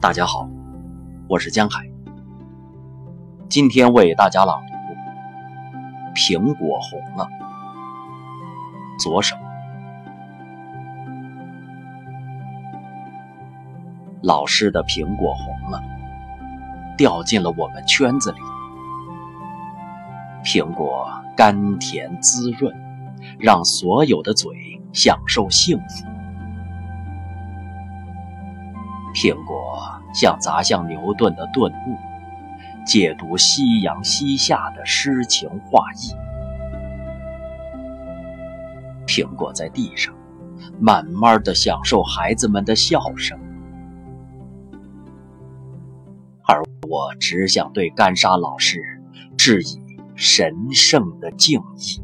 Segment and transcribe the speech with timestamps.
[0.00, 0.48] 大家好，
[1.28, 1.84] 我是江海。
[3.48, 4.72] 今天为大家朗读
[6.14, 7.26] 《苹果红了》，
[9.02, 9.34] 左手。
[14.22, 15.82] 老师的苹果红了，
[16.96, 18.38] 掉进了我们圈子里。
[20.44, 22.72] 苹果甘甜滋润，
[23.40, 26.06] 让所有的嘴享受幸福。
[29.14, 29.78] 苹果
[30.14, 31.96] 像砸向牛顿的顿悟，
[32.86, 36.14] 解读夕阳西下的诗情画意。
[39.06, 40.14] 苹果在地上，
[40.78, 43.38] 慢慢的享受孩子们的笑声，
[46.44, 48.80] 而我只想对干沙老师
[49.36, 49.80] 致以
[50.14, 52.02] 神圣的敬意。